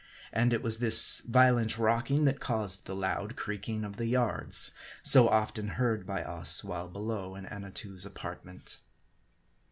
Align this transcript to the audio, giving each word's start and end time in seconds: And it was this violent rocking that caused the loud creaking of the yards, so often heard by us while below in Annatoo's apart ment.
And 0.33 0.51
it 0.51 0.63
was 0.63 0.79
this 0.79 1.21
violent 1.27 1.77
rocking 1.77 2.25
that 2.25 2.39
caused 2.39 2.85
the 2.85 2.95
loud 2.95 3.35
creaking 3.35 3.83
of 3.83 3.97
the 3.97 4.07
yards, 4.07 4.71
so 5.03 5.29
often 5.29 5.67
heard 5.77 6.07
by 6.07 6.23
us 6.23 6.63
while 6.63 6.87
below 6.89 7.35
in 7.35 7.45
Annatoo's 7.45 8.03
apart 8.03 8.43
ment. 8.43 8.79